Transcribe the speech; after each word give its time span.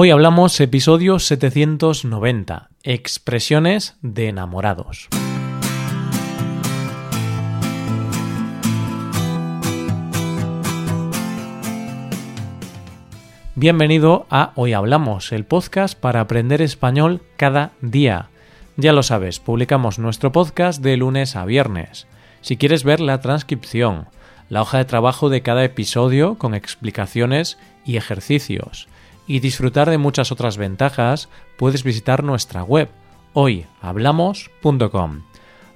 Hoy 0.00 0.12
hablamos 0.12 0.60
episodio 0.60 1.18
790, 1.18 2.68
expresiones 2.84 3.96
de 4.00 4.28
enamorados. 4.28 5.08
Bienvenido 13.56 14.28
a 14.30 14.52
Hoy 14.54 14.72
Hablamos, 14.72 15.32
el 15.32 15.44
podcast 15.44 15.98
para 15.98 16.20
aprender 16.20 16.62
español 16.62 17.20
cada 17.36 17.72
día. 17.80 18.28
Ya 18.76 18.92
lo 18.92 19.02
sabes, 19.02 19.40
publicamos 19.40 19.98
nuestro 19.98 20.30
podcast 20.30 20.80
de 20.80 20.96
lunes 20.96 21.34
a 21.34 21.44
viernes. 21.44 22.06
Si 22.40 22.56
quieres 22.56 22.84
ver 22.84 23.00
la 23.00 23.20
transcripción, 23.20 24.06
la 24.48 24.62
hoja 24.62 24.78
de 24.78 24.84
trabajo 24.84 25.28
de 25.28 25.42
cada 25.42 25.64
episodio 25.64 26.36
con 26.36 26.54
explicaciones 26.54 27.58
y 27.84 27.96
ejercicios, 27.96 28.86
y 29.28 29.38
disfrutar 29.40 29.88
de 29.90 29.98
muchas 29.98 30.32
otras 30.32 30.56
ventajas, 30.56 31.28
puedes 31.56 31.84
visitar 31.84 32.24
nuestra 32.24 32.64
web 32.64 32.88
hoyhablamos.com. 33.34 35.22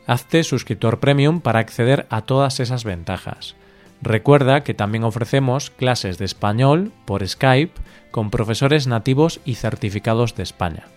Hazte 0.07 0.43
suscriptor 0.43 0.99
premium 0.99 1.41
para 1.41 1.61
acceder 1.61 2.07
a 2.11 2.23
todas 2.23 2.59
esas 2.59 2.83
ventajas. 2.83 3.55
Recuerda 4.01 4.65
que 4.65 4.75
también 4.75 5.05
ofrecemos 5.05 5.71
clases 5.71 6.19
de 6.19 6.25
español 6.25 6.91
por 7.05 7.27
Skype 7.27 7.81
con 8.11 8.31
profesores 8.31 8.89
nativos 8.89 9.41
y 9.45 9.55
certificados 9.55 10.35
de 10.35 10.43
España. 10.43 10.89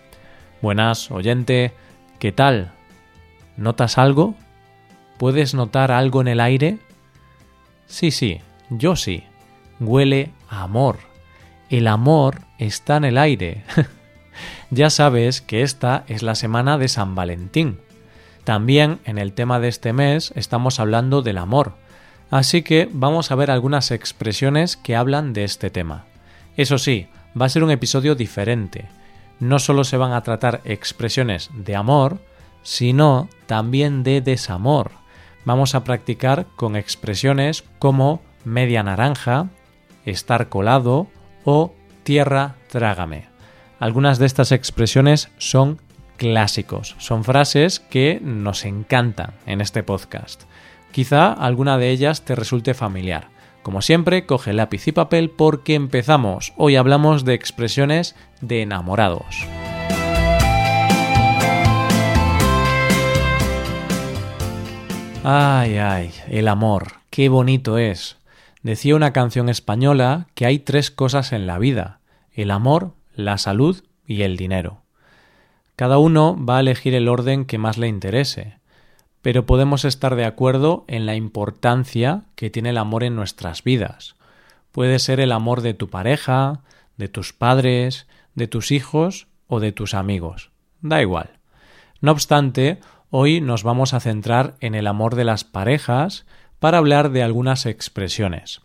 Buenas, 0.60 1.12
oyente, 1.12 1.72
¿qué 2.18 2.32
tal? 2.32 2.72
¿Notas 3.56 3.96
algo? 3.98 4.34
¿Puedes 5.18 5.54
notar 5.54 5.92
algo 5.92 6.20
en 6.20 6.28
el 6.28 6.40
aire? 6.40 6.78
Sí, 7.86 8.10
sí, 8.10 8.40
yo 8.70 8.96
sí. 8.96 9.22
Huele 9.78 10.32
a 10.48 10.62
amor. 10.62 10.98
El 11.68 11.88
amor 11.88 12.42
está 12.58 12.96
en 12.96 13.04
el 13.04 13.18
aire. 13.18 13.64
ya 14.70 14.88
sabes 14.88 15.40
que 15.40 15.62
esta 15.62 16.04
es 16.06 16.22
la 16.22 16.36
semana 16.36 16.78
de 16.78 16.88
San 16.88 17.14
Valentín. 17.14 17.80
También 18.44 19.00
en 19.04 19.18
el 19.18 19.32
tema 19.32 19.58
de 19.58 19.68
este 19.68 19.92
mes 19.92 20.32
estamos 20.36 20.78
hablando 20.78 21.22
del 21.22 21.38
amor. 21.38 21.74
Así 22.30 22.62
que 22.62 22.88
vamos 22.92 23.30
a 23.30 23.34
ver 23.34 23.50
algunas 23.50 23.90
expresiones 23.90 24.76
que 24.76 24.94
hablan 24.94 25.32
de 25.32 25.42
este 25.42 25.70
tema. 25.70 26.04
Eso 26.56 26.78
sí, 26.78 27.08
va 27.40 27.46
a 27.46 27.48
ser 27.48 27.64
un 27.64 27.72
episodio 27.72 28.14
diferente. 28.14 28.88
No 29.40 29.58
solo 29.58 29.82
se 29.82 29.96
van 29.96 30.12
a 30.12 30.22
tratar 30.22 30.60
expresiones 30.64 31.50
de 31.52 31.74
amor, 31.74 32.18
sino 32.62 33.28
también 33.46 34.04
de 34.04 34.20
desamor. 34.20 34.92
Vamos 35.44 35.74
a 35.74 35.82
practicar 35.82 36.46
con 36.56 36.76
expresiones 36.76 37.64
como 37.80 38.20
media 38.44 38.84
naranja, 38.84 39.48
estar 40.04 40.48
colado 40.48 41.08
o 41.46 41.72
tierra 42.02 42.56
trágame. 42.68 43.28
Algunas 43.78 44.18
de 44.18 44.26
estas 44.26 44.52
expresiones 44.52 45.30
son 45.38 45.80
clásicos, 46.18 46.96
son 46.98 47.24
frases 47.24 47.80
que 47.80 48.20
nos 48.22 48.66
encantan 48.66 49.32
en 49.46 49.62
este 49.62 49.82
podcast. 49.82 50.42
Quizá 50.92 51.32
alguna 51.32 51.78
de 51.78 51.90
ellas 51.90 52.24
te 52.24 52.34
resulte 52.34 52.74
familiar. 52.74 53.28
Como 53.62 53.82
siempre, 53.82 54.26
coge 54.26 54.52
lápiz 54.52 54.86
y 54.88 54.92
papel 54.92 55.30
porque 55.30 55.74
empezamos. 55.74 56.52
Hoy 56.56 56.76
hablamos 56.76 57.24
de 57.24 57.34
expresiones 57.34 58.14
de 58.40 58.62
enamorados. 58.62 59.46
Ay, 65.24 65.76
ay, 65.78 66.12
el 66.28 66.46
amor, 66.46 66.92
qué 67.10 67.28
bonito 67.28 67.78
es. 67.78 68.16
Decía 68.66 68.96
una 68.96 69.12
canción 69.12 69.48
española 69.48 70.26
que 70.34 70.44
hay 70.44 70.58
tres 70.58 70.90
cosas 70.90 71.30
en 71.30 71.46
la 71.46 71.56
vida, 71.56 72.00
el 72.32 72.50
amor, 72.50 72.94
la 73.14 73.38
salud 73.38 73.84
y 74.04 74.22
el 74.22 74.36
dinero. 74.36 74.82
Cada 75.76 75.98
uno 75.98 76.36
va 76.44 76.56
a 76.56 76.60
elegir 76.60 76.92
el 76.96 77.06
orden 77.06 77.44
que 77.44 77.58
más 77.58 77.78
le 77.78 77.86
interese, 77.86 78.58
pero 79.22 79.46
podemos 79.46 79.84
estar 79.84 80.16
de 80.16 80.24
acuerdo 80.24 80.84
en 80.88 81.06
la 81.06 81.14
importancia 81.14 82.24
que 82.34 82.50
tiene 82.50 82.70
el 82.70 82.78
amor 82.78 83.04
en 83.04 83.14
nuestras 83.14 83.62
vidas. 83.62 84.16
Puede 84.72 84.98
ser 84.98 85.20
el 85.20 85.30
amor 85.30 85.60
de 85.60 85.74
tu 85.74 85.88
pareja, 85.88 86.62
de 86.96 87.06
tus 87.06 87.32
padres, 87.32 88.08
de 88.34 88.48
tus 88.48 88.72
hijos 88.72 89.28
o 89.46 89.60
de 89.60 89.70
tus 89.70 89.94
amigos. 89.94 90.50
Da 90.80 91.00
igual. 91.00 91.38
No 92.00 92.10
obstante, 92.10 92.80
hoy 93.10 93.40
nos 93.40 93.62
vamos 93.62 93.94
a 93.94 94.00
centrar 94.00 94.56
en 94.58 94.74
el 94.74 94.88
amor 94.88 95.14
de 95.14 95.22
las 95.22 95.44
parejas 95.44 96.26
para 96.58 96.78
hablar 96.78 97.10
de 97.10 97.22
algunas 97.22 97.66
expresiones. 97.66 98.62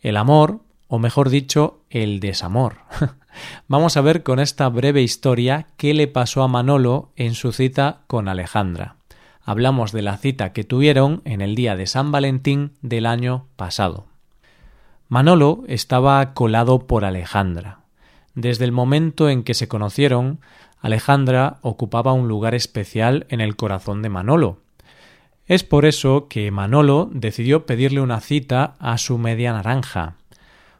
El 0.00 0.16
amor, 0.16 0.60
o 0.88 0.98
mejor 0.98 1.30
dicho, 1.30 1.80
el 1.90 2.20
desamor. 2.20 2.78
Vamos 3.68 3.96
a 3.96 4.00
ver 4.00 4.22
con 4.22 4.40
esta 4.40 4.68
breve 4.68 5.02
historia 5.02 5.66
qué 5.76 5.94
le 5.94 6.08
pasó 6.08 6.42
a 6.42 6.48
Manolo 6.48 7.10
en 7.16 7.34
su 7.34 7.52
cita 7.52 8.00
con 8.06 8.28
Alejandra. 8.28 8.96
Hablamos 9.42 9.92
de 9.92 10.02
la 10.02 10.16
cita 10.16 10.52
que 10.52 10.64
tuvieron 10.64 11.22
en 11.24 11.40
el 11.40 11.54
día 11.54 11.76
de 11.76 11.86
San 11.86 12.10
Valentín 12.10 12.72
del 12.82 13.06
año 13.06 13.46
pasado. 13.56 14.06
Manolo 15.08 15.62
estaba 15.68 16.34
colado 16.34 16.86
por 16.86 17.04
Alejandra. 17.04 17.80
Desde 18.34 18.64
el 18.64 18.72
momento 18.72 19.28
en 19.28 19.44
que 19.44 19.54
se 19.54 19.68
conocieron, 19.68 20.40
Alejandra 20.80 21.58
ocupaba 21.62 22.12
un 22.12 22.28
lugar 22.28 22.54
especial 22.54 23.26
en 23.28 23.40
el 23.40 23.56
corazón 23.56 24.02
de 24.02 24.08
Manolo, 24.08 24.58
es 25.46 25.62
por 25.62 25.84
eso 25.86 26.26
que 26.28 26.50
Manolo 26.50 27.08
decidió 27.12 27.66
pedirle 27.66 28.00
una 28.00 28.20
cita 28.20 28.74
a 28.78 28.98
su 28.98 29.16
media 29.18 29.52
naranja, 29.52 30.16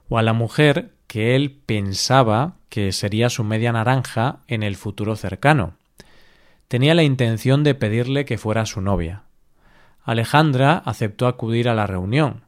o 0.09 0.19
a 0.19 0.23
la 0.23 0.33
mujer 0.33 0.93
que 1.07 1.37
él 1.37 1.61
pensaba 1.65 2.57
que 2.69 2.93
sería 2.93 3.31
su 3.31 3.45
media 3.45 3.73
naranja 3.73 4.41
en 4.49 4.63
el 4.63 4.77
futuro 4.77 5.15
cercano. 5.17 5.75
Tenía 6.69 6.95
la 6.95 7.05
intención 7.05 7.63
de 7.63 7.75
pedirle 7.75 8.25
que 8.25 8.39
fuera 8.39 8.67
su 8.67 8.81
novia. 8.81 9.23
Alejandra 10.03 10.83
aceptó 10.85 11.27
acudir 11.27 11.69
a 11.69 11.75
la 11.75 11.87
reunión, 11.87 12.45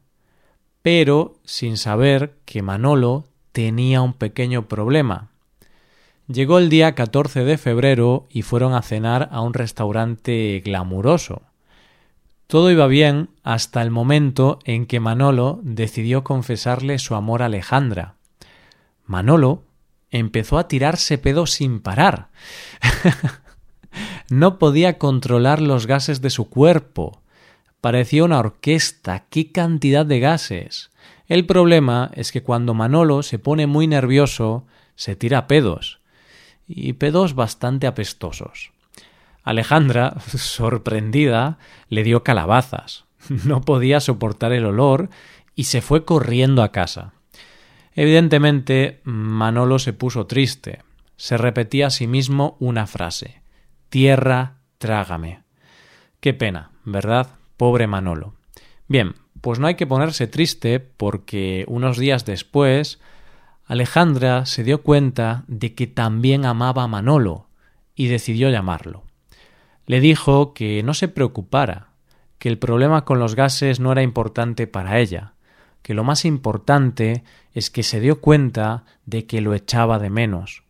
pero 0.81 1.35
sin 1.45 1.77
saber 1.77 2.35
que 2.45 2.61
Manolo 2.61 3.27
tenía 3.53 4.01
un 4.01 4.13
pequeño 4.13 4.67
problema. 4.67 5.29
Llegó 6.27 6.59
el 6.59 6.69
día 6.69 6.95
14 6.95 7.43
de 7.43 7.57
febrero 7.57 8.27
y 8.29 8.43
fueron 8.43 8.73
a 8.73 8.81
cenar 8.81 9.29
a 9.31 9.41
un 9.41 9.53
restaurante 9.53 10.61
glamuroso. 10.63 11.41
Todo 12.49 12.71
iba 12.71 12.87
bien 12.87 13.29
hasta 13.43 13.79
el 13.83 13.91
momento 13.91 14.57
en 14.63 14.87
que 14.87 14.99
Manolo 14.99 15.59
decidió 15.61 16.23
confesarle 16.23 16.97
su 16.97 17.13
amor 17.13 17.43
a 17.43 17.45
Alejandra. 17.45 18.15
Manolo 19.05 19.65
empezó 20.09 20.57
a 20.57 20.67
tirarse 20.67 21.19
pedo 21.19 21.45
sin 21.45 21.79
parar. 21.79 22.29
no 24.31 24.57
podía 24.57 24.97
controlar 24.97 25.61
los 25.61 25.85
gases 25.85 26.21
de 26.21 26.31
su 26.31 26.49
cuerpo. 26.49 27.21
Parecía 27.81 28.23
una 28.23 28.39
orquesta. 28.39 29.25
¡Qué 29.29 29.51
cantidad 29.51 30.07
de 30.07 30.19
gases! 30.19 30.89
El 31.27 31.45
problema 31.45 32.09
es 32.15 32.31
que 32.31 32.41
cuando 32.41 32.73
Manolo 32.73 33.21
se 33.21 33.37
pone 33.37 33.67
muy 33.67 33.85
nervioso, 33.85 34.65
se 34.95 35.15
tira 35.15 35.45
pedos. 35.45 35.99
Y 36.67 36.93
pedos 36.93 37.35
bastante 37.35 37.85
apestosos. 37.85 38.71
Alejandra, 39.49 40.15
sorprendida, 40.37 41.57
le 41.87 42.03
dio 42.03 42.23
calabazas. 42.23 43.05
No 43.45 43.61
podía 43.61 43.99
soportar 43.99 44.53
el 44.53 44.63
olor 44.63 45.09
y 45.55 45.63
se 45.63 45.81
fue 45.81 46.05
corriendo 46.05 46.61
a 46.61 46.71
casa. 46.71 47.13
Evidentemente, 47.95 49.01
Manolo 49.03 49.79
se 49.79 49.91
puso 49.91 50.27
triste. 50.27 50.83
Se 51.17 51.35
repetía 51.35 51.87
a 51.87 51.89
sí 51.89 52.05
mismo 52.05 52.57
una 52.59 52.85
frase 52.85 53.41
Tierra, 53.89 54.59
trágame. 54.77 55.41
Qué 56.19 56.35
pena, 56.35 56.69
¿verdad? 56.85 57.29
Pobre 57.57 57.87
Manolo. 57.87 58.35
Bien, 58.87 59.15
pues 59.41 59.57
no 59.57 59.65
hay 59.65 59.73
que 59.73 59.87
ponerse 59.87 60.27
triste 60.27 60.79
porque 60.79 61.65
unos 61.67 61.97
días 61.97 62.23
después 62.23 62.99
Alejandra 63.65 64.45
se 64.45 64.63
dio 64.63 64.83
cuenta 64.83 65.43
de 65.47 65.73
que 65.73 65.87
también 65.87 66.45
amaba 66.45 66.83
a 66.83 66.87
Manolo 66.87 67.47
y 67.95 68.07
decidió 68.09 68.51
llamarlo 68.51 69.08
le 69.89 70.01
dijo 70.01 70.53
que 70.53 70.83
no 70.83 70.93
se 70.93 71.07
preocupara, 71.07 71.87
que 72.37 72.47
el 72.47 72.59
problema 72.59 73.05
con 73.05 73.17
los 73.17 73.33
gases 73.33 73.79
no 73.79 73.91
era 73.91 74.03
importante 74.03 74.67
para 74.67 74.99
ella, 74.99 75.33
que 75.81 75.95
lo 75.95 76.03
más 76.03 76.25
importante 76.25 77.23
es 77.53 77.71
que 77.71 77.81
se 77.81 77.99
dio 77.99 78.21
cuenta 78.21 78.83
de 79.07 79.25
que 79.25 79.41
lo 79.41 79.55
echaba 79.55 79.97
de 79.97 80.11
menos. 80.11 80.61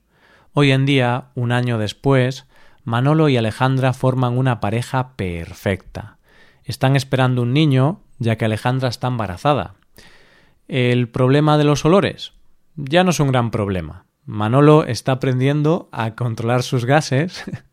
Hoy 0.54 0.72
en 0.72 0.86
día, 0.86 1.32
un 1.36 1.52
año 1.52 1.78
después, 1.78 2.46
Manolo 2.86 3.28
y 3.28 3.36
Alejandra 3.36 3.92
forman 3.92 4.38
una 4.38 4.62
pareja 4.62 5.18
perfecta. 5.18 6.18
Están 6.64 6.96
esperando 6.96 7.42
un 7.42 7.52
niño, 7.52 8.00
ya 8.20 8.38
que 8.38 8.46
Alejandra 8.46 8.88
está 8.88 9.08
embarazada. 9.10 9.76
¿El 10.70 11.10
problema 11.10 11.58
de 11.58 11.66
los 11.66 11.84
olores? 11.84 12.32
Ya 12.78 13.04
no 13.04 13.10
es 13.10 13.20
un 13.20 13.28
gran 13.28 13.52
problema. 13.52 14.06
Manolo 14.24 14.86
está 14.86 15.12
aprendiendo 15.12 15.90
a 15.92 16.16
controlar 16.16 16.64
sus 16.64 16.86
gases 16.86 17.44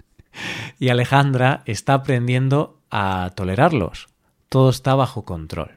y 0.78 0.88
Alejandra 0.88 1.62
está 1.66 1.94
aprendiendo 1.94 2.80
a 2.90 3.30
tolerarlos. 3.34 4.08
Todo 4.48 4.70
está 4.70 4.94
bajo 4.94 5.24
control. 5.24 5.72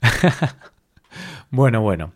bueno, 1.50 1.80
bueno. 1.80 2.12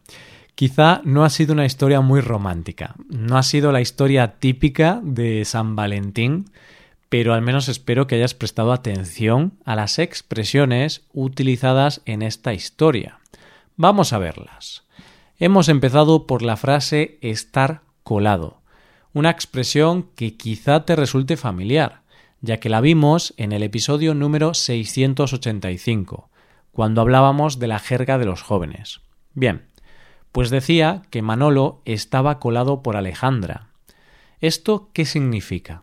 Quizá 0.54 1.02
no 1.04 1.24
ha 1.24 1.30
sido 1.30 1.52
una 1.52 1.66
historia 1.66 2.00
muy 2.00 2.20
romántica, 2.20 2.96
no 3.08 3.38
ha 3.38 3.44
sido 3.44 3.70
la 3.70 3.80
historia 3.80 4.40
típica 4.40 5.00
de 5.04 5.44
San 5.44 5.76
Valentín, 5.76 6.50
pero 7.08 7.32
al 7.32 7.42
menos 7.42 7.68
espero 7.68 8.08
que 8.08 8.16
hayas 8.16 8.34
prestado 8.34 8.72
atención 8.72 9.52
a 9.64 9.76
las 9.76 10.00
expresiones 10.00 11.06
utilizadas 11.12 12.02
en 12.06 12.22
esta 12.22 12.54
historia. 12.54 13.20
Vamos 13.76 14.12
a 14.12 14.18
verlas. 14.18 14.82
Hemos 15.38 15.68
empezado 15.68 16.26
por 16.26 16.42
la 16.42 16.56
frase 16.56 17.18
estar 17.22 17.82
colado, 18.02 18.60
una 19.12 19.30
expresión 19.30 20.08
que 20.16 20.36
quizá 20.36 20.84
te 20.84 20.96
resulte 20.96 21.36
familiar, 21.36 22.02
ya 22.40 22.58
que 22.58 22.68
la 22.68 22.80
vimos 22.80 23.34
en 23.36 23.52
el 23.52 23.62
episodio 23.62 24.14
número 24.14 24.54
685, 24.54 26.30
cuando 26.72 27.00
hablábamos 27.00 27.58
de 27.58 27.66
la 27.66 27.78
jerga 27.78 28.18
de 28.18 28.24
los 28.24 28.42
jóvenes. 28.42 29.00
Bien, 29.34 29.66
pues 30.32 30.50
decía 30.50 31.02
que 31.10 31.22
Manolo 31.22 31.82
estaba 31.84 32.38
colado 32.38 32.82
por 32.82 32.96
Alejandra. 32.96 33.68
¿Esto 34.40 34.90
qué 34.92 35.04
significa? 35.04 35.82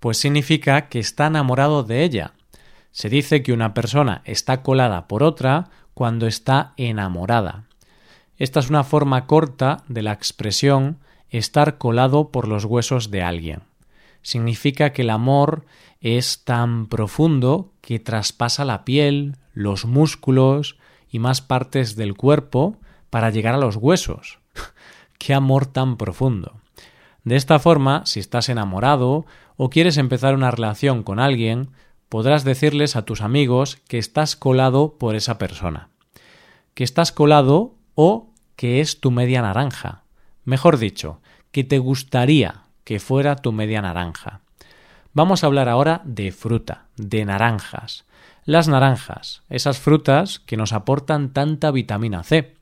Pues 0.00 0.18
significa 0.18 0.88
que 0.88 0.98
está 0.98 1.26
enamorado 1.26 1.84
de 1.84 2.02
ella. 2.02 2.32
Se 2.90 3.08
dice 3.08 3.42
que 3.42 3.52
una 3.52 3.74
persona 3.74 4.22
está 4.24 4.62
colada 4.62 5.06
por 5.06 5.22
otra 5.22 5.70
cuando 5.94 6.26
está 6.26 6.72
enamorada. 6.76 7.64
Esta 8.38 8.58
es 8.58 8.70
una 8.70 8.82
forma 8.82 9.26
corta 9.26 9.84
de 9.86 10.02
la 10.02 10.12
expresión 10.12 10.98
estar 11.28 11.78
colado 11.78 12.30
por 12.30 12.48
los 12.48 12.64
huesos 12.64 13.10
de 13.10 13.22
alguien. 13.22 13.69
Significa 14.22 14.92
que 14.92 15.02
el 15.02 15.10
amor 15.10 15.64
es 16.00 16.44
tan 16.44 16.86
profundo 16.86 17.72
que 17.80 17.98
traspasa 17.98 18.64
la 18.64 18.84
piel, 18.84 19.36
los 19.52 19.84
músculos 19.84 20.76
y 21.10 21.18
más 21.18 21.40
partes 21.40 21.96
del 21.96 22.14
cuerpo 22.14 22.76
para 23.10 23.30
llegar 23.30 23.54
a 23.54 23.58
los 23.58 23.76
huesos. 23.76 24.38
¡Qué 25.18 25.34
amor 25.34 25.66
tan 25.66 25.96
profundo! 25.96 26.60
De 27.24 27.36
esta 27.36 27.58
forma, 27.58 28.06
si 28.06 28.20
estás 28.20 28.48
enamorado 28.48 29.26
o 29.56 29.68
quieres 29.68 29.98
empezar 29.98 30.34
una 30.34 30.50
relación 30.50 31.02
con 31.02 31.18
alguien, 31.18 31.70
podrás 32.08 32.44
decirles 32.44 32.96
a 32.96 33.04
tus 33.04 33.20
amigos 33.20 33.76
que 33.88 33.98
estás 33.98 34.36
colado 34.36 34.96
por 34.98 35.14
esa 35.14 35.36
persona. 35.36 35.90
Que 36.74 36.84
estás 36.84 37.12
colado 37.12 37.74
o 37.94 38.30
que 38.56 38.80
es 38.80 39.00
tu 39.00 39.10
media 39.10 39.42
naranja. 39.42 40.04
Mejor 40.44 40.78
dicho, 40.78 41.20
que 41.52 41.64
te 41.64 41.78
gustaría 41.78 42.64
que 42.90 42.98
fuera 42.98 43.36
tu 43.36 43.52
media 43.52 43.80
naranja. 43.80 44.40
Vamos 45.12 45.44
a 45.44 45.46
hablar 45.46 45.68
ahora 45.68 46.02
de 46.04 46.32
fruta, 46.32 46.86
de 46.96 47.24
naranjas. 47.24 48.04
Las 48.44 48.66
naranjas, 48.66 49.44
esas 49.48 49.78
frutas 49.78 50.40
que 50.40 50.56
nos 50.56 50.72
aportan 50.72 51.32
tanta 51.32 51.70
vitamina 51.70 52.24
C. 52.24 52.56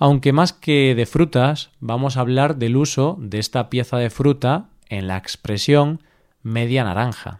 Aunque 0.00 0.32
más 0.32 0.52
que 0.52 0.96
de 0.96 1.06
frutas, 1.06 1.70
vamos 1.78 2.16
a 2.16 2.22
hablar 2.22 2.56
del 2.56 2.76
uso 2.76 3.16
de 3.20 3.38
esta 3.38 3.70
pieza 3.70 3.98
de 3.98 4.10
fruta 4.10 4.64
en 4.88 5.06
la 5.06 5.16
expresión 5.16 6.02
media 6.42 6.82
naranja. 6.82 7.38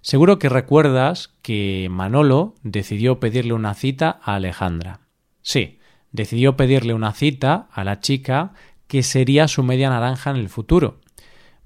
Seguro 0.00 0.38
que 0.38 0.48
recuerdas 0.48 1.34
que 1.42 1.88
Manolo 1.90 2.54
decidió 2.62 3.20
pedirle 3.20 3.52
una 3.52 3.74
cita 3.74 4.18
a 4.22 4.36
Alejandra. 4.36 5.00
Sí, 5.42 5.78
decidió 6.10 6.56
pedirle 6.56 6.94
una 6.94 7.12
cita 7.12 7.68
a 7.70 7.84
la 7.84 8.00
chica 8.00 8.54
que 8.86 9.02
sería 9.02 9.46
su 9.46 9.62
media 9.62 9.90
naranja 9.90 10.30
en 10.30 10.36
el 10.36 10.48
futuro. 10.48 11.03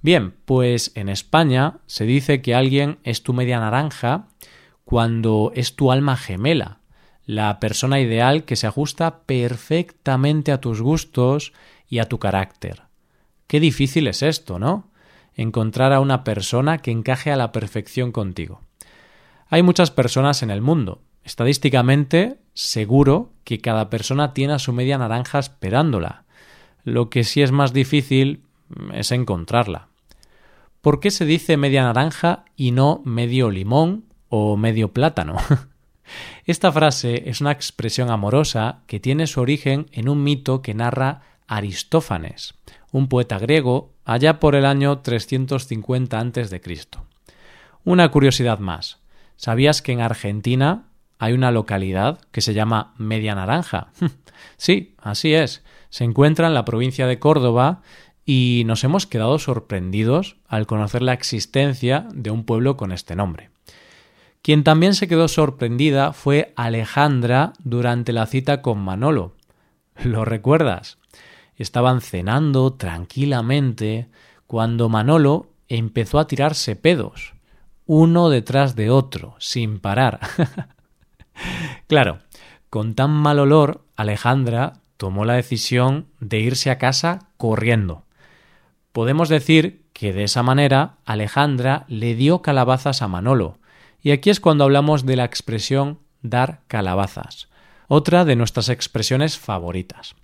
Bien, 0.01 0.35
pues 0.45 0.93
en 0.95 1.09
España 1.09 1.79
se 1.87 2.05
dice 2.05 2.41
que 2.41 2.55
alguien 2.55 2.99
es 3.03 3.23
tu 3.23 3.33
media 3.33 3.59
naranja 3.59 4.29
cuando 4.85 5.53
es 5.55 5.75
tu 5.75 5.91
alma 5.91 6.17
gemela, 6.17 6.81
la 7.27 7.61
persona 7.61 8.01
ideal 8.01 8.45
que 8.45 8.57
se 8.57 8.67
ajusta 8.67 9.23
perfectamente 9.25 10.53
a 10.53 10.61
tus 10.61 10.81
gustos 10.81 11.53
y 11.89 11.99
a 11.99 12.05
tu 12.05 12.19
carácter. 12.19 12.83
Qué 13.47 13.61
difícil 13.61 14.07
es 14.07 14.23
esto, 14.23 14.59
¿no? 14.59 14.91
Encontrar 15.35 15.93
a 15.93 16.01
una 16.01 16.25
persona 16.25 16.79
que 16.79 16.91
encaje 16.91 17.31
a 17.33 17.37
la 17.37 17.53
perfección 17.53 18.13
contigo. 18.13 18.63
Hay 19.49 19.63
muchas 19.63 19.91
personas 19.91 20.43
en 20.43 20.51
el 20.51 20.61
mundo. 20.61 21.03
Estadísticamente, 21.25 22.39
seguro 22.55 23.33
que 23.45 23.61
cada 23.61 23.91
persona 23.91 24.33
tiene 24.33 24.55
a 24.55 24.59
su 24.59 24.73
media 24.73 24.99
naranja 24.99 25.39
esperándola. 25.39 26.25
Lo 26.85 27.11
que 27.11 27.25
sí 27.25 27.43
es 27.43 27.53
más 27.53 27.73
difícil 27.73 28.48
es 28.93 29.13
encontrarla. 29.13 29.89
¿Por 30.81 31.01
qué 31.01 31.11
se 31.11 31.25
dice 31.25 31.57
media 31.57 31.83
naranja 31.83 32.45
y 32.57 32.71
no 32.71 33.03
medio 33.05 33.51
limón 33.51 34.05
o 34.29 34.57
medio 34.57 34.93
plátano? 34.93 35.37
Esta 36.45 36.73
frase 36.73 37.29
es 37.29 37.41
una 37.41 37.53
expresión 37.53 38.11
amorosa 38.11 38.83
que 38.87 39.01
tiene 39.01 39.27
su 39.27 39.41
origen 39.41 39.87
en 39.93 40.09
un 40.09 40.23
mito 40.23 40.63
que 40.63 40.75
narra 40.75 41.23
Aristófanes, 41.47 42.55
un 42.93 43.09
poeta 43.09 43.39
griego 43.39 43.93
allá 44.05 44.39
por 44.39 44.55
el 44.55 44.65
año 44.65 45.01
350 45.01 46.19
a.C. 46.19 46.61
Una 47.85 48.11
curiosidad 48.11 48.59
más. 48.59 49.01
¿Sabías 49.37 49.83
que 49.83 49.93
en 49.93 50.01
Argentina 50.01 50.89
hay 51.19 51.33
una 51.33 51.51
localidad 51.51 52.21
que 52.33 52.41
se 52.41 52.55
llama 52.55 52.95
Media 52.99 53.35
Naranja? 53.35 53.93
sí, 54.57 54.95
así 54.99 55.35
es. 55.35 55.65
Se 55.91 56.05
encuentra 56.05 56.49
en 56.49 56.55
la 56.55 56.65
provincia 56.65 57.07
de 57.07 57.19
Córdoba 57.19 57.83
y 58.31 58.65
nos 58.67 58.85
hemos 58.85 59.07
quedado 59.07 59.39
sorprendidos 59.39 60.37
al 60.49 60.67
conocer 60.67 61.01
la 61.01 61.15
existencia 61.15 62.07
de 62.13 62.31
un 62.31 62.45
pueblo 62.45 62.77
con 62.77 62.93
este 62.93 63.17
nombre. 63.17 63.49
Quien 64.43 64.65
también 64.65 64.95
se 64.95 65.09
quedó 65.09 65.29
sorprendida 65.29 66.13
fue 66.13 66.53
Alejandra 66.55 67.55
durante 67.65 68.13
la 68.13 68.27
cita 68.27 68.61
con 68.61 68.81
Manolo. 68.81 69.35
¿Lo 70.05 70.27
recuerdas? 70.27 70.99
Estaban 71.57 72.03
cenando 72.03 72.75
tranquilamente 72.75 74.09
cuando 74.47 74.91
Manolo 74.91 75.49
empezó 75.67 76.19
a 76.19 76.27
tirarse 76.27 76.77
pedos, 76.77 77.33
uno 77.87 78.29
detrás 78.29 78.77
de 78.77 78.91
otro, 78.91 79.37
sin 79.39 79.81
parar. 79.81 80.21
claro, 81.87 82.19
con 82.69 82.95
tan 82.95 83.11
mal 83.11 83.39
olor, 83.39 83.87
Alejandra 83.97 84.83
tomó 84.99 85.25
la 85.25 85.33
decisión 85.33 86.09
de 86.21 86.41
irse 86.41 86.71
a 86.71 86.77
casa 86.77 87.31
corriendo. 87.39 88.05
Podemos 88.99 89.29
decir 89.29 89.85
que 89.93 90.13
de 90.13 90.25
esa 90.25 90.43
manera 90.43 90.97
Alejandra 91.05 91.85
le 91.87 92.17
dio 92.17 92.43
calabazas 92.43 93.01
a 93.01 93.07
Manolo, 93.07 93.61
y 94.03 94.11
aquí 94.11 94.29
es 94.29 94.41
cuando 94.41 94.65
hablamos 94.65 95.07
de 95.07 95.15
la 95.15 95.25
expresión 95.25 96.01
dar 96.21 96.63
calabazas, 96.67 97.49
otra 97.87 98.25
de 98.25 98.35
nuestras 98.35 98.69
expresiones 98.69 99.39
favoritas. 99.39 100.17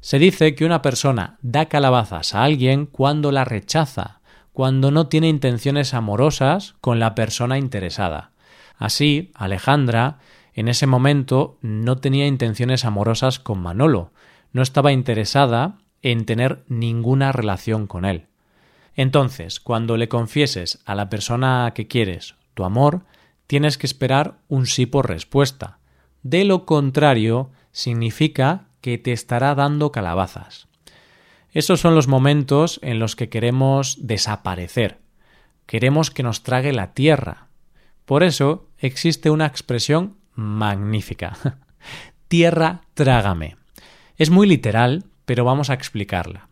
Se 0.00 0.18
dice 0.18 0.54
que 0.54 0.64
una 0.64 0.80
persona 0.80 1.36
da 1.42 1.66
calabazas 1.66 2.34
a 2.34 2.44
alguien 2.44 2.86
cuando 2.86 3.30
la 3.30 3.44
rechaza, 3.44 4.22
cuando 4.54 4.90
no 4.90 5.08
tiene 5.08 5.28
intenciones 5.28 5.92
amorosas 5.92 6.76
con 6.80 6.98
la 6.98 7.14
persona 7.14 7.58
interesada. 7.58 8.30
Así, 8.78 9.32
Alejandra 9.34 10.16
en 10.54 10.68
ese 10.68 10.86
momento 10.86 11.58
no 11.60 11.98
tenía 11.98 12.26
intenciones 12.26 12.86
amorosas 12.86 13.38
con 13.38 13.60
Manolo, 13.60 14.12
no 14.50 14.62
estaba 14.62 14.92
interesada 14.92 15.76
en 16.04 16.26
tener 16.26 16.64
ninguna 16.68 17.32
relación 17.32 17.86
con 17.86 18.04
él. 18.04 18.26
Entonces, 18.94 19.58
cuando 19.58 19.96
le 19.96 20.08
confieses 20.08 20.80
a 20.84 20.94
la 20.94 21.08
persona 21.08 21.72
que 21.74 21.88
quieres 21.88 22.36
tu 22.52 22.64
amor, 22.64 23.04
tienes 23.46 23.78
que 23.78 23.86
esperar 23.86 24.38
un 24.48 24.66
sí 24.66 24.86
por 24.86 25.08
respuesta. 25.08 25.78
De 26.22 26.44
lo 26.44 26.66
contrario, 26.66 27.50
significa 27.72 28.66
que 28.82 28.98
te 28.98 29.12
estará 29.12 29.54
dando 29.54 29.92
calabazas. 29.92 30.68
Esos 31.52 31.80
son 31.80 31.94
los 31.94 32.06
momentos 32.06 32.78
en 32.82 32.98
los 32.98 33.16
que 33.16 33.30
queremos 33.30 33.96
desaparecer. 34.06 34.98
Queremos 35.64 36.10
que 36.10 36.22
nos 36.22 36.42
trague 36.42 36.72
la 36.72 36.92
tierra. 36.92 37.48
Por 38.04 38.22
eso 38.22 38.68
existe 38.78 39.30
una 39.30 39.46
expresión 39.46 40.18
magnífica. 40.34 41.38
tierra 42.28 42.82
trágame. 42.92 43.56
Es 44.18 44.30
muy 44.30 44.46
literal, 44.46 45.04
pero 45.24 45.44
vamos 45.44 45.70
a 45.70 45.74
explicarla. 45.74 46.48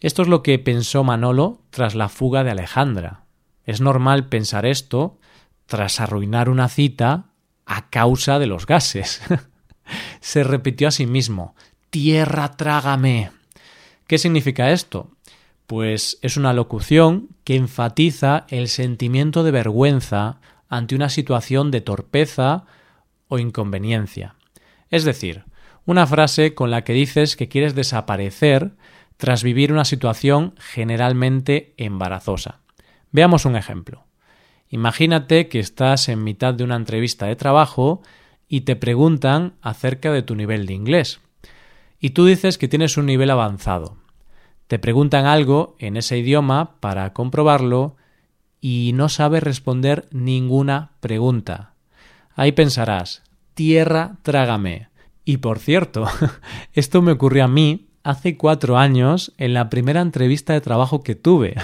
Esto 0.00 0.22
es 0.22 0.28
lo 0.28 0.42
que 0.42 0.58
pensó 0.58 1.04
Manolo 1.04 1.60
tras 1.70 1.94
la 1.94 2.08
fuga 2.08 2.42
de 2.44 2.50
Alejandra. 2.50 3.24
Es 3.64 3.80
normal 3.80 4.26
pensar 4.28 4.66
esto 4.66 5.18
tras 5.66 6.00
arruinar 6.00 6.48
una 6.48 6.68
cita 6.68 7.26
a 7.66 7.90
causa 7.90 8.38
de 8.38 8.46
los 8.46 8.66
gases. 8.66 9.20
Se 10.20 10.42
repitió 10.42 10.88
a 10.88 10.90
sí 10.90 11.06
mismo 11.06 11.54
Tierra 11.90 12.56
trágame. 12.56 13.32
¿Qué 14.06 14.18
significa 14.18 14.70
esto? 14.70 15.10
Pues 15.66 16.18
es 16.22 16.36
una 16.36 16.52
locución 16.52 17.28
que 17.42 17.56
enfatiza 17.56 18.46
el 18.48 18.68
sentimiento 18.68 19.42
de 19.42 19.50
vergüenza 19.50 20.40
ante 20.68 20.94
una 20.94 21.08
situación 21.08 21.72
de 21.72 21.80
torpeza 21.80 22.64
o 23.26 23.38
inconveniencia. 23.38 24.36
Es 24.88 25.04
decir, 25.04 25.44
una 25.90 26.06
frase 26.06 26.54
con 26.54 26.70
la 26.70 26.84
que 26.84 26.92
dices 26.92 27.34
que 27.34 27.48
quieres 27.48 27.74
desaparecer 27.74 28.72
tras 29.16 29.42
vivir 29.42 29.72
una 29.72 29.84
situación 29.84 30.54
generalmente 30.58 31.74
embarazosa. 31.76 32.60
Veamos 33.10 33.44
un 33.44 33.56
ejemplo. 33.56 34.04
Imagínate 34.68 35.48
que 35.48 35.58
estás 35.58 36.08
en 36.08 36.22
mitad 36.22 36.54
de 36.54 36.62
una 36.62 36.76
entrevista 36.76 37.26
de 37.26 37.34
trabajo 37.34 38.02
y 38.48 38.60
te 38.60 38.76
preguntan 38.76 39.54
acerca 39.62 40.12
de 40.12 40.22
tu 40.22 40.36
nivel 40.36 40.66
de 40.66 40.74
inglés. 40.74 41.20
y 42.02 42.10
tú 42.10 42.24
dices 42.24 42.56
que 42.56 42.66
tienes 42.66 42.96
un 42.96 43.04
nivel 43.04 43.30
avanzado. 43.30 43.98
Te 44.68 44.78
preguntan 44.78 45.26
algo 45.26 45.76
en 45.78 45.98
ese 45.98 46.16
idioma 46.16 46.80
para 46.80 47.12
comprobarlo 47.12 47.96
y 48.58 48.92
no 48.94 49.10
sabes 49.10 49.42
responder 49.42 50.06
ninguna 50.10 50.92
pregunta. 51.00 51.74
Ahí 52.36 52.52
pensarás, 52.52 53.22
tierra 53.52 54.16
trágame. 54.22 54.89
Y 55.30 55.36
por 55.36 55.60
cierto, 55.60 56.08
esto 56.72 57.02
me 57.02 57.12
ocurrió 57.12 57.44
a 57.44 57.46
mí 57.46 57.86
hace 58.02 58.36
cuatro 58.36 58.76
años 58.76 59.32
en 59.38 59.54
la 59.54 59.70
primera 59.70 60.00
entrevista 60.00 60.54
de 60.54 60.60
trabajo 60.60 61.04
que 61.04 61.14
tuve. 61.14 61.54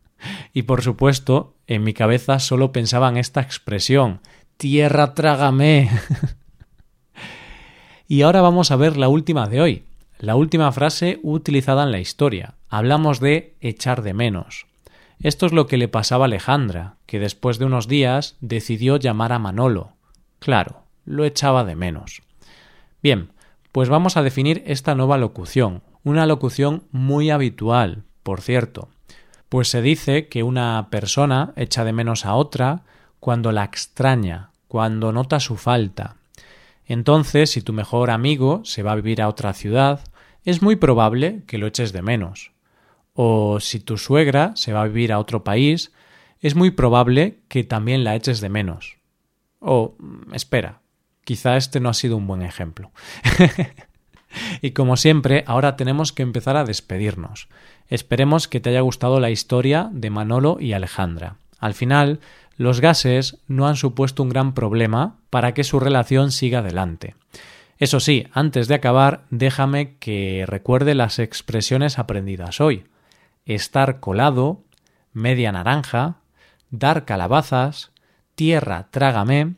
y 0.54 0.62
por 0.62 0.80
supuesto, 0.80 1.56
en 1.66 1.82
mi 1.82 1.92
cabeza 1.92 2.38
solo 2.38 2.70
pensaba 2.70 3.08
en 3.08 3.16
esta 3.16 3.40
expresión, 3.40 4.20
tierra 4.58 5.12
trágame. 5.14 5.90
y 8.06 8.22
ahora 8.22 8.42
vamos 8.42 8.70
a 8.70 8.76
ver 8.76 8.96
la 8.96 9.08
última 9.08 9.48
de 9.48 9.60
hoy, 9.60 9.82
la 10.20 10.36
última 10.36 10.70
frase 10.70 11.18
utilizada 11.24 11.82
en 11.82 11.90
la 11.90 11.98
historia. 11.98 12.54
Hablamos 12.68 13.18
de 13.18 13.56
echar 13.60 14.02
de 14.02 14.14
menos. 14.14 14.66
Esto 15.18 15.46
es 15.46 15.52
lo 15.52 15.66
que 15.66 15.78
le 15.78 15.88
pasaba 15.88 16.26
a 16.26 16.28
Alejandra, 16.28 16.94
que 17.06 17.18
después 17.18 17.58
de 17.58 17.64
unos 17.64 17.88
días 17.88 18.36
decidió 18.40 18.98
llamar 18.98 19.32
a 19.32 19.40
Manolo. 19.40 19.94
Claro, 20.38 20.84
lo 21.04 21.24
echaba 21.24 21.64
de 21.64 21.74
menos. 21.74 22.22
Bien, 23.02 23.30
pues 23.72 23.88
vamos 23.88 24.16
a 24.16 24.22
definir 24.22 24.62
esta 24.66 24.94
nueva 24.94 25.18
locución, 25.18 25.82
una 26.02 26.26
locución 26.26 26.84
muy 26.92 27.30
habitual, 27.30 28.04
por 28.22 28.40
cierto, 28.40 28.88
pues 29.48 29.68
se 29.68 29.82
dice 29.82 30.28
que 30.28 30.42
una 30.42 30.88
persona 30.90 31.52
echa 31.56 31.84
de 31.84 31.92
menos 31.92 32.24
a 32.24 32.34
otra 32.34 32.84
cuando 33.20 33.52
la 33.52 33.64
extraña, 33.64 34.50
cuando 34.68 35.12
nota 35.12 35.40
su 35.40 35.56
falta. 35.56 36.16
Entonces, 36.86 37.50
si 37.50 37.62
tu 37.62 37.72
mejor 37.72 38.10
amigo 38.10 38.62
se 38.64 38.82
va 38.82 38.92
a 38.92 38.96
vivir 38.96 39.20
a 39.20 39.28
otra 39.28 39.52
ciudad, 39.52 40.00
es 40.44 40.62
muy 40.62 40.76
probable 40.76 41.42
que 41.46 41.58
lo 41.58 41.66
eches 41.66 41.92
de 41.92 42.02
menos. 42.02 42.52
O 43.14 43.60
si 43.60 43.80
tu 43.80 43.98
suegra 43.98 44.52
se 44.54 44.72
va 44.72 44.82
a 44.82 44.86
vivir 44.86 45.12
a 45.12 45.18
otro 45.18 45.42
país, 45.42 45.92
es 46.40 46.54
muy 46.54 46.70
probable 46.70 47.40
que 47.48 47.64
también 47.64 48.04
la 48.04 48.14
eches 48.14 48.40
de 48.40 48.48
menos. 48.48 48.96
O, 49.58 49.96
espera, 50.32 50.80
quizá 51.26 51.56
este 51.56 51.80
no 51.80 51.88
ha 51.88 51.94
sido 51.94 52.16
un 52.16 52.28
buen 52.28 52.40
ejemplo. 52.42 52.92
y 54.62 54.70
como 54.70 54.96
siempre, 54.96 55.42
ahora 55.48 55.76
tenemos 55.76 56.12
que 56.12 56.22
empezar 56.22 56.56
a 56.56 56.64
despedirnos. 56.64 57.48
Esperemos 57.88 58.46
que 58.46 58.60
te 58.60 58.70
haya 58.70 58.80
gustado 58.80 59.18
la 59.18 59.30
historia 59.30 59.90
de 59.92 60.08
Manolo 60.08 60.56
y 60.60 60.72
Alejandra. 60.72 61.36
Al 61.58 61.74
final, 61.74 62.20
los 62.56 62.80
gases 62.80 63.38
no 63.48 63.66
han 63.66 63.74
supuesto 63.74 64.22
un 64.22 64.28
gran 64.28 64.54
problema 64.54 65.16
para 65.28 65.52
que 65.52 65.64
su 65.64 65.80
relación 65.80 66.30
siga 66.30 66.60
adelante. 66.60 67.16
Eso 67.78 67.98
sí, 67.98 68.28
antes 68.32 68.68
de 68.68 68.76
acabar, 68.76 69.24
déjame 69.30 69.96
que 69.96 70.44
recuerde 70.46 70.94
las 70.94 71.18
expresiones 71.18 71.98
aprendidas 71.98 72.60
hoy. 72.60 72.84
Estar 73.46 73.98
colado, 73.98 74.62
media 75.12 75.50
naranja, 75.50 76.18
dar 76.70 77.04
calabazas, 77.04 77.90
tierra 78.36 78.86
trágame 78.92 79.56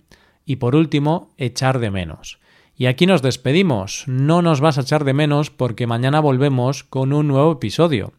y 0.48 0.56
por 0.56 0.74
último, 0.74 1.30
echar 1.36 1.78
de 1.78 1.90
menos. 1.90 2.40
Y 2.74 2.86
aquí 2.86 3.04
nos 3.04 3.20
despedimos. 3.20 4.04
No 4.06 4.40
nos 4.40 4.62
vas 4.62 4.78
a 4.78 4.80
echar 4.80 5.04
de 5.04 5.12
menos 5.12 5.50
porque 5.50 5.86
mañana 5.86 6.20
volvemos 6.20 6.84
con 6.84 7.12
un 7.12 7.28
nuevo 7.28 7.52
episodio. 7.52 8.14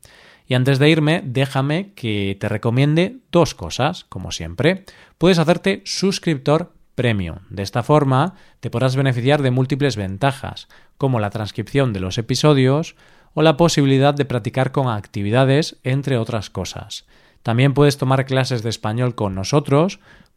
Y 0.46 0.54
antes 0.54 0.78
de 0.78 0.92
irme, 0.92 1.24
déjame 1.26 1.92
que 1.96 2.38
te 2.40 2.48
recomiende 2.48 3.18
dos 3.32 3.56
cosas, 3.56 4.04
como 4.10 4.32
siempre. 4.32 4.86
Puedes 5.18 5.40
hacerte 5.40 5.82
suscriptor 5.86 6.72
premium. 6.94 7.38
De 7.50 7.64
esta 7.64 7.82
forma 7.82 8.36
te 8.60 8.70
podrás 8.70 8.96
beneficiar 8.96 9.42
de 9.42 9.50
múltiples 9.50 9.96
ventajas, 9.96 10.68
como 11.00 11.20
la 11.20 11.32
transcripción 11.32 11.94
de 11.94 12.02
los 12.02 12.20
episodios 12.20 12.96
o 13.34 13.42
la 13.42 13.58
posibilidad 13.58 14.14
de 14.14 14.26
practicar 14.26 14.72
con 14.72 14.88
actividades, 14.88 15.78
entre 15.84 16.20
otras 16.20 16.52
cosas. 16.52 17.08
También 17.42 17.74
puedes 17.74 17.98
tomar 17.98 18.26
clases 18.26 18.62
de 18.62 18.70
español 18.70 19.16
con 19.16 19.34
nosotros, 19.34 20.00